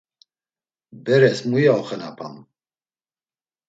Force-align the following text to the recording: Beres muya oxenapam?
Beres 1.05 1.39
muya 1.51 1.79
oxenapam? 1.85 2.33